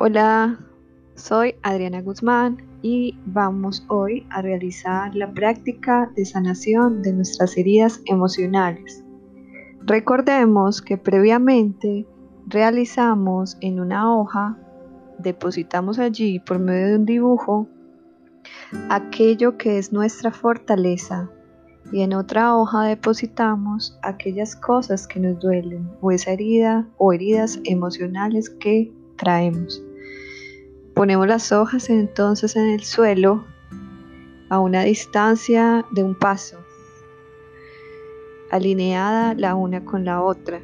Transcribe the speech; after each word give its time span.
Hola, 0.00 0.60
soy 1.16 1.56
Adriana 1.64 2.02
Guzmán 2.02 2.58
y 2.82 3.18
vamos 3.26 3.84
hoy 3.88 4.24
a 4.30 4.40
realizar 4.42 5.12
la 5.16 5.32
práctica 5.32 6.08
de 6.14 6.24
sanación 6.24 7.02
de 7.02 7.12
nuestras 7.12 7.58
heridas 7.58 8.00
emocionales. 8.04 9.02
Recordemos 9.82 10.82
que 10.82 10.98
previamente 10.98 12.06
realizamos 12.46 13.58
en 13.60 13.80
una 13.80 14.16
hoja, 14.16 14.56
depositamos 15.18 15.98
allí 15.98 16.38
por 16.38 16.60
medio 16.60 16.86
de 16.86 16.94
un 16.94 17.04
dibujo 17.04 17.66
aquello 18.90 19.58
que 19.58 19.78
es 19.78 19.92
nuestra 19.92 20.30
fortaleza 20.30 21.28
y 21.90 22.02
en 22.02 22.14
otra 22.14 22.54
hoja 22.54 22.84
depositamos 22.84 23.98
aquellas 24.04 24.54
cosas 24.54 25.08
que 25.08 25.18
nos 25.18 25.40
duelen 25.40 25.90
o 26.00 26.12
esa 26.12 26.30
herida 26.30 26.86
o 26.98 27.12
heridas 27.12 27.58
emocionales 27.64 28.48
que 28.48 28.92
traemos. 29.16 29.82
Ponemos 30.98 31.28
las 31.28 31.52
hojas 31.52 31.90
entonces 31.90 32.56
en 32.56 32.70
el 32.70 32.82
suelo 32.82 33.44
a 34.48 34.58
una 34.58 34.82
distancia 34.82 35.86
de 35.92 36.02
un 36.02 36.16
paso, 36.16 36.58
alineada 38.50 39.34
la 39.34 39.54
una 39.54 39.84
con 39.84 40.04
la 40.04 40.20
otra. 40.20 40.60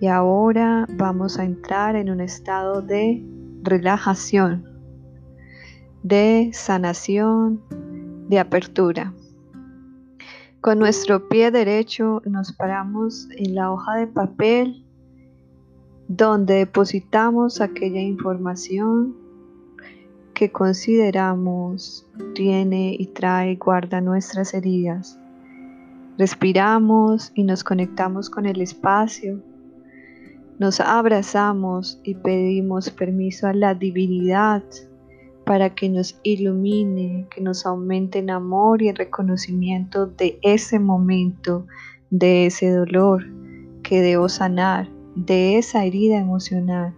Y 0.00 0.06
ahora 0.06 0.86
vamos 0.88 1.38
a 1.38 1.44
entrar 1.44 1.96
en 1.96 2.08
un 2.08 2.22
estado 2.22 2.80
de 2.80 3.22
relajación, 3.62 4.64
de 6.02 6.48
sanación, 6.54 7.60
de 8.30 8.38
apertura. 8.38 9.12
Con 10.62 10.78
nuestro 10.78 11.28
pie 11.28 11.50
derecho 11.50 12.22
nos 12.24 12.54
paramos 12.54 13.28
en 13.36 13.54
la 13.54 13.70
hoja 13.70 13.96
de 13.96 14.06
papel 14.06 14.83
donde 16.08 16.54
depositamos 16.54 17.60
aquella 17.60 18.00
información 18.00 19.16
que 20.34 20.50
consideramos 20.50 22.06
tiene 22.34 22.96
y 22.98 23.06
trae 23.06 23.52
y 23.52 23.56
guarda 23.56 24.00
nuestras 24.00 24.52
heridas. 24.52 25.18
Respiramos 26.18 27.32
y 27.34 27.44
nos 27.44 27.64
conectamos 27.64 28.28
con 28.28 28.46
el 28.46 28.60
espacio. 28.60 29.40
Nos 30.58 30.80
abrazamos 30.80 32.00
y 32.04 32.14
pedimos 32.14 32.90
permiso 32.90 33.46
a 33.46 33.54
la 33.54 33.74
divinidad 33.74 34.62
para 35.46 35.74
que 35.74 35.88
nos 35.88 36.18
ilumine, 36.22 37.26
que 37.34 37.40
nos 37.40 37.66
aumente 37.66 38.18
en 38.18 38.30
amor 38.30 38.82
y 38.82 38.88
en 38.88 38.96
reconocimiento 38.96 40.06
de 40.06 40.38
ese 40.42 40.78
momento, 40.78 41.66
de 42.10 42.46
ese 42.46 42.70
dolor 42.70 43.24
que 43.82 44.00
debo 44.00 44.28
sanar 44.28 44.88
de 45.14 45.58
esa 45.58 45.84
herida 45.84 46.18
emocional 46.18 46.94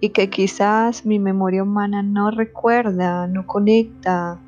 y 0.00 0.10
que 0.10 0.30
quizás 0.30 1.06
mi 1.06 1.18
memoria 1.18 1.62
humana 1.62 2.02
no 2.02 2.30
recuerda, 2.30 3.26
no 3.26 3.46
conecta, 3.46 4.40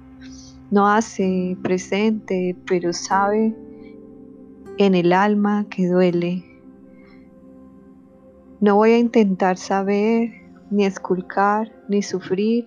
no 0.70 0.88
hace 0.88 1.56
presente, 1.62 2.56
pero 2.66 2.92
sabe 2.92 3.54
en 4.78 4.94
el 4.94 5.12
alma 5.12 5.66
que 5.70 5.86
duele. 5.86 6.44
No 8.60 8.76
voy 8.76 8.92
a 8.92 8.98
intentar 8.98 9.56
saber, 9.56 10.30
ni 10.70 10.84
esculcar, 10.84 11.70
ni 11.88 12.02
sufrir, 12.02 12.66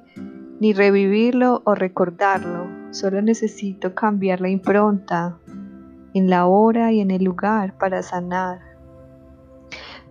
ni 0.59 0.73
revivirlo 0.73 1.61
o 1.65 1.75
recordarlo. 1.75 2.67
Solo 2.91 3.21
necesito 3.21 3.93
cambiar 3.93 4.39
la 4.39 4.49
impronta 4.49 5.37
en 6.13 6.29
la 6.29 6.45
hora 6.45 6.91
y 6.91 7.01
en 7.01 7.11
el 7.11 7.23
lugar 7.23 7.77
para 7.77 8.01
sanar 8.03 8.66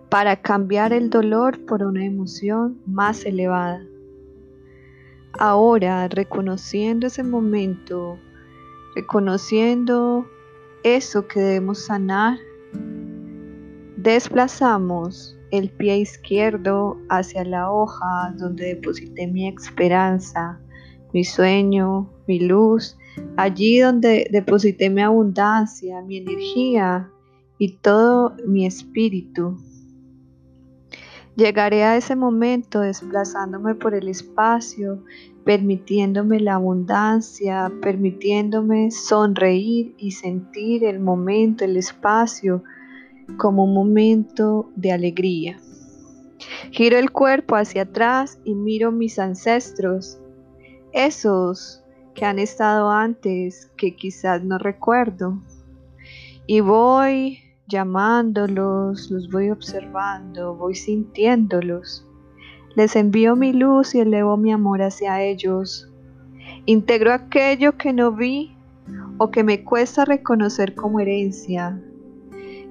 para 0.09 0.41
cambiar 0.41 0.93
el 0.93 1.09
dolor 1.09 1.65
por 1.65 1.83
una 1.83 2.05
emoción 2.05 2.81
más 2.85 3.25
elevada. 3.25 3.85
Ahora, 5.39 6.07
reconociendo 6.07 7.07
ese 7.07 7.23
momento, 7.23 8.17
reconociendo 8.95 10.25
eso 10.83 11.27
que 11.27 11.39
debemos 11.39 11.85
sanar, 11.85 12.39
desplazamos 13.97 15.37
el 15.51 15.69
pie 15.69 15.97
izquierdo 15.99 16.97
hacia 17.09 17.43
la 17.43 17.71
hoja 17.71 18.33
donde 18.37 18.75
deposité 18.75 19.27
mi 19.27 19.47
esperanza, 19.47 20.59
mi 21.13 21.23
sueño, 21.23 22.09
mi 22.27 22.39
luz, 22.39 22.97
allí 23.35 23.79
donde 23.79 24.27
deposité 24.31 24.89
mi 24.89 25.01
abundancia, 25.01 26.01
mi 26.01 26.17
energía 26.17 27.09
y 27.59 27.77
todo 27.77 28.35
mi 28.45 28.65
espíritu. 28.65 29.57
Llegaré 31.37 31.83
a 31.83 31.95
ese 31.95 32.15
momento 32.15 32.79
desplazándome 32.79 33.75
por 33.75 33.93
el 33.93 34.07
espacio, 34.07 35.03
permitiéndome 35.45 36.39
la 36.39 36.55
abundancia, 36.55 37.71
permitiéndome 37.79 38.89
sonreír 38.89 39.93
y 39.99 40.11
sentir 40.11 40.83
el 40.83 40.99
momento, 40.99 41.63
el 41.63 41.77
espacio 41.77 42.63
como 43.37 43.65
un 43.65 43.75
momento 43.75 44.71
de 44.75 44.91
alegría. 44.91 45.59
Giro 46.71 46.97
el 46.97 47.11
cuerpo 47.11 47.55
hacia 47.55 47.83
atrás 47.83 48.39
y 48.43 48.55
miro 48.55 48.91
mis 48.91 49.19
ancestros, 49.19 50.17
esos 50.91 51.83
que 52.15 52.25
han 52.25 52.39
estado 52.39 52.89
antes 52.89 53.69
que 53.77 53.95
quizás 53.95 54.43
no 54.43 54.57
recuerdo. 54.57 55.39
Y 56.47 56.61
voy 56.61 57.41
llamándolos, 57.67 59.11
los 59.11 59.29
voy 59.29 59.49
observando, 59.49 60.55
voy 60.55 60.75
sintiéndolos. 60.75 62.05
Les 62.75 62.95
envío 62.95 63.35
mi 63.35 63.53
luz 63.53 63.95
y 63.95 63.99
elevo 63.99 64.37
mi 64.37 64.51
amor 64.51 64.81
hacia 64.81 65.21
ellos. 65.21 65.91
Integro 66.65 67.11
aquello 67.13 67.77
que 67.77 67.91
no 67.91 68.11
vi 68.11 68.55
o 69.17 69.31
que 69.31 69.43
me 69.43 69.63
cuesta 69.63 70.05
reconocer 70.05 70.75
como 70.75 70.99
herencia. 70.99 71.81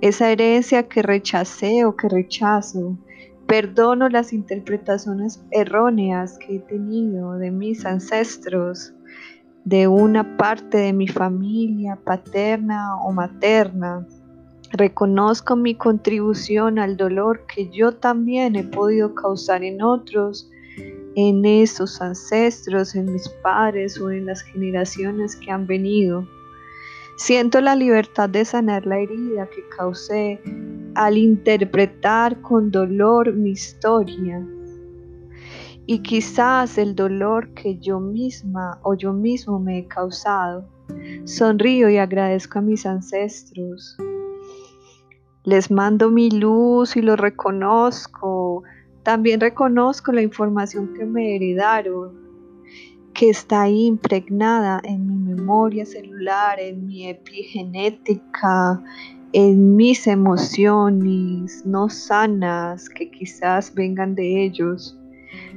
Esa 0.01 0.31
herencia 0.31 0.89
que 0.89 1.03
rechacé 1.03 1.85
o 1.85 1.97
que 1.97 2.09
rechazo. 2.09 2.97
Perdono 3.47 4.09
las 4.09 4.33
interpretaciones 4.33 5.45
erróneas 5.51 6.39
que 6.39 6.57
he 6.57 6.59
tenido 6.59 7.35
de 7.35 7.51
mis 7.51 7.87
ancestros, 7.87 8.93
de 9.65 9.87
una 9.87 10.37
parte 10.37 10.79
de 10.79 10.93
mi 10.93 11.07
familia 11.07 11.97
paterna 12.05 12.97
o 13.03 13.13
materna 13.13 14.07
Reconozco 14.73 15.55
mi 15.55 15.77
contribución 15.77 16.79
al 16.79 16.97
dolor 16.97 17.47
que 17.47 17.69
yo 17.71 17.93
también 17.93 18.57
he 18.57 18.65
podido 18.65 19.15
causar 19.15 19.63
en 19.63 19.81
otros, 19.81 20.51
en 21.15 21.45
esos 21.45 22.01
ancestros, 22.03 22.97
en 22.97 23.13
mis 23.13 23.29
padres 23.43 24.01
o 24.01 24.11
en 24.11 24.27
las 24.27 24.43
generaciones 24.43 25.37
que 25.37 25.53
han 25.53 25.67
venido. 25.67 26.27
Siento 27.17 27.61
la 27.61 27.77
libertad 27.77 28.29
de 28.29 28.45
sanar 28.45 28.87
la 28.87 28.99
herida 28.99 29.49
que 29.49 29.67
causé 29.77 30.41
al 30.97 31.17
interpretar 31.17 32.41
con 32.43 32.71
dolor 32.71 33.33
mi 33.35 33.51
historia 33.51 34.45
y 35.87 36.01
quizás 36.01 36.77
el 36.77 36.97
dolor 36.97 37.55
que 37.55 37.79
yo 37.79 38.01
misma 38.01 38.81
o 38.83 38.95
yo 38.95 39.13
mismo 39.13 39.61
me 39.61 39.79
he 39.79 39.87
causado. 39.87 40.69
Sonrío 41.25 41.89
y 41.89 41.99
agradezco 41.99 42.59
a 42.59 42.63
mis 42.63 42.85
ancestros 42.85 43.97
les 45.47 45.71
mando 45.71 46.11
mi 46.11 46.29
luz 46.29 46.97
y 46.97 47.03
lo 47.03 47.15
reconozco. 47.15 48.65
También 49.05 49.41
reconozco 49.41 50.11
la 50.13 50.21
información 50.21 50.93
que 50.93 51.07
me 51.07 51.37
heredaron, 51.37 52.13
que 53.15 53.31
está 53.31 53.69
impregnada 53.69 54.81
en 54.83 55.07
mi 55.07 55.35
memoria 55.35 55.87
celular, 55.87 56.59
en 56.59 56.89
mi 56.89 57.09
epigenética, 57.09 58.83
en 59.33 59.77
mis 59.77 60.09
emociones 60.09 61.65
no 61.65 61.89
sanas 61.89 62.89
que 62.89 63.09
quizás 63.09 63.73
vengan 63.73 64.17
de 64.17 64.45
ellos. 64.45 64.99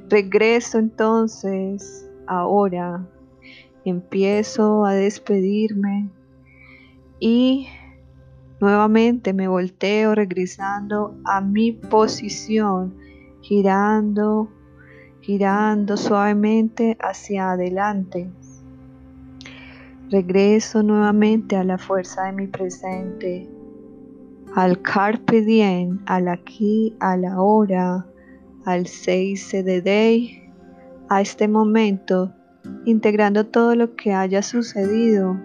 Regreso 0.08 0.78
entonces, 0.78 2.08
ahora, 2.28 3.04
empiezo 3.86 4.86
a 4.86 4.94
despedirme 4.94 6.10
y 7.20 7.68
Nuevamente 8.60 9.34
me 9.34 9.48
volteo 9.48 10.16
regresando 10.16 11.16
a 11.24 11.40
mi 11.40 11.72
posición, 11.72 12.94
girando, 13.42 14.50
girando 15.22 15.96
suavemente 15.96 16.98
hacia 17.00 17.52
adelante. 17.52 18.30
Regreso 20.10 20.84
nuevamente 20.84 21.56
a 21.56 21.64
la 21.64 21.78
fuerza 21.78 22.26
de 22.26 22.34
mi 22.34 22.48
presente, 22.48 23.50
al 24.56 24.82
carpe 24.82 25.42
diem, 25.42 26.00
al 26.06 26.28
aquí, 26.28 26.96
a 27.00 27.16
la 27.16 27.42
hora, 27.42 28.06
al 28.66 28.88
6 28.88 29.52
de 29.64 29.82
day, 29.82 30.52
a 31.08 31.22
este 31.22 31.48
momento, 31.48 32.34
integrando 32.84 33.46
todo 33.46 33.76
lo 33.76 33.96
que 33.96 34.12
haya 34.12 34.42
sucedido. 34.42 35.40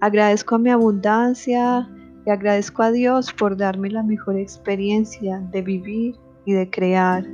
Agradezco 0.00 0.56
a 0.56 0.58
mi 0.58 0.70
abundancia 0.70 1.88
y 2.28 2.30
agradezco 2.30 2.82
a 2.82 2.92
Dios 2.92 3.32
por 3.32 3.56
darme 3.56 3.88
la 3.88 4.02
mejor 4.02 4.36
experiencia 4.36 5.38
de 5.50 5.62
vivir 5.62 6.16
y 6.44 6.52
de 6.52 6.68
crear, 6.68 7.26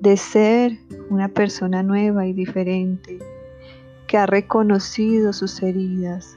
de 0.00 0.16
ser 0.16 0.72
una 1.08 1.28
persona 1.28 1.84
nueva 1.84 2.26
y 2.26 2.32
diferente, 2.32 3.20
que 4.08 4.18
ha 4.18 4.26
reconocido 4.26 5.32
sus 5.32 5.62
heridas. 5.62 6.36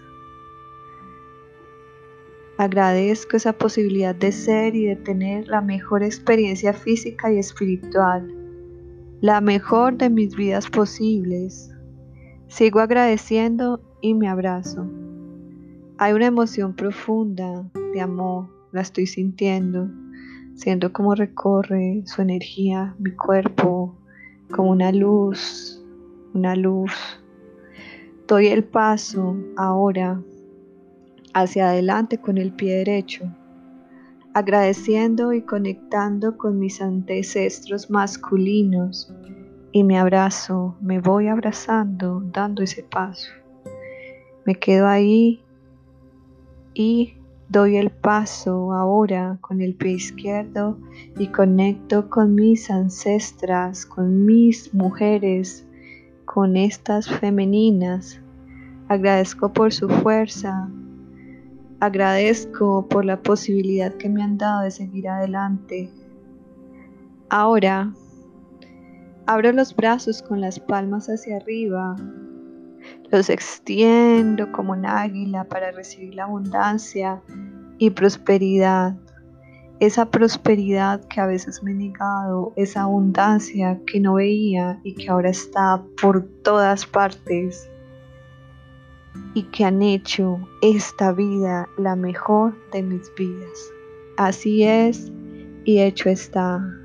Agradezco 2.60 3.36
esa 3.36 3.54
posibilidad 3.54 4.14
de 4.14 4.32
ser 4.32 4.76
y 4.76 4.86
de 4.86 4.98
tener 4.98 5.48
la 5.48 5.62
mejor 5.62 6.04
experiencia 6.04 6.72
física 6.72 7.34
y 7.34 7.40
espiritual, 7.40 8.32
la 9.22 9.42
mejor 9.42 9.98
de 9.98 10.12
mis 10.12 10.36
vidas 10.36 10.70
posibles. 10.70 11.72
Sigo 12.48 12.80
agradeciendo 12.80 13.82
y 14.02 14.14
me 14.14 14.28
abrazo. 14.28 14.88
Hay 16.02 16.14
una 16.14 16.28
emoción 16.28 16.76
profunda 16.76 17.70
de 17.92 18.00
amor, 18.00 18.48
la 18.72 18.80
estoy 18.80 19.06
sintiendo, 19.06 19.90
siento 20.56 20.94
como 20.94 21.14
recorre 21.14 22.04
su 22.06 22.22
energía 22.22 22.96
mi 23.00 23.12
cuerpo, 23.12 23.98
como 24.50 24.72
una 24.72 24.94
luz, 24.94 25.84
una 26.34 26.56
luz. 26.56 26.94
Doy 28.30 28.48
el 28.48 28.64
paso 28.64 29.36
ahora 29.58 30.24
hacia 31.34 31.68
adelante 31.68 32.18
con 32.18 32.38
el 32.38 32.54
pie 32.54 32.76
derecho, 32.76 33.26
agradeciendo 34.34 35.34
y 35.34 35.42
conectando 35.42 36.38
con 36.38 36.60
mis 36.60 36.82
ancestros 36.82 37.90
masculinos 37.90 39.14
y 39.74 39.84
me 39.84 40.00
abrazo, 40.00 40.78
me 40.80 41.02
voy 41.02 41.28
abrazando, 41.28 42.24
dando 42.32 42.64
ese 42.64 42.84
paso. 42.84 43.30
Me 44.46 44.56
quedo 44.56 44.88
ahí 44.88 45.44
y 46.80 47.14
doy 47.50 47.76
el 47.76 47.90
paso 47.90 48.72
ahora 48.72 49.38
con 49.42 49.60
el 49.60 49.76
pie 49.76 49.92
izquierdo 49.92 50.78
y 51.18 51.28
conecto 51.28 52.10
con 52.10 52.36
mis 52.36 52.72
ancestras, 52.72 53.86
con 53.86 54.26
mis 54.26 54.74
mujeres, 54.74 55.68
con 56.24 56.56
estas 56.56 57.10
femeninas. 57.10 58.22
Agradezco 58.88 59.52
por 59.52 59.74
su 59.74 59.90
fuerza, 59.90 60.70
agradezco 61.82 62.88
por 62.88 63.04
la 63.04 63.22
posibilidad 63.22 63.94
que 63.96 64.08
me 64.08 64.24
han 64.24 64.38
dado 64.38 64.62
de 64.62 64.72
seguir 64.72 65.10
adelante. 65.10 65.90
Ahora 67.30 67.94
abro 69.26 69.52
los 69.52 69.76
brazos 69.76 70.22
con 70.22 70.40
las 70.40 70.62
palmas 70.62 71.10
hacia 71.10 71.36
arriba 71.36 71.98
los 73.12 73.30
extiendo 73.30 74.52
como 74.52 74.74
un 74.74 74.86
águila 74.86 75.44
para 75.46 75.72
recibir 75.72 76.16
la 76.16 76.26
abundancia 76.26 77.22
y 77.78 77.90
prosperidad. 77.92 78.96
Esa 79.80 80.12
prosperidad 80.12 81.02
que 81.06 81.22
a 81.22 81.26
veces 81.26 81.64
me 81.64 81.72
he 81.72 81.76
negado, 81.76 82.54
esa 82.58 82.82
abundancia 82.82 83.80
que 83.86 84.00
no 84.00 84.16
veía 84.16 84.80
y 84.84 84.94
que 84.94 85.10
ahora 85.10 85.30
está 85.30 85.82
por 86.02 86.28
todas 86.44 86.86
partes 86.86 87.70
y 89.34 89.44
que 89.44 89.64
han 89.64 89.82
hecho 89.82 90.40
esta 90.62 91.14
vida 91.14 91.68
la 91.78 91.96
mejor 91.96 92.56
de 92.72 92.84
mis 92.84 93.14
vidas. 93.16 93.72
Así 94.18 94.64
es 94.64 95.12
y 95.64 95.80
hecho 95.80 96.10
está. 96.10 96.79